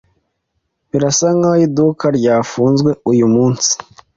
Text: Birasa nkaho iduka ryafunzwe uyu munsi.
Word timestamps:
Birasa 0.89 1.27
nkaho 1.37 1.59
iduka 1.65 2.05
ryafunzwe 2.17 2.89
uyu 3.11 3.25
munsi. 3.33 3.71